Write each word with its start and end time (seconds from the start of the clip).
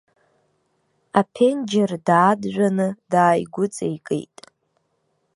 Аԥенџьыр 1.19 1.91
дааджәаны 2.05 2.87
дааигәыҵеикит. 3.11 4.35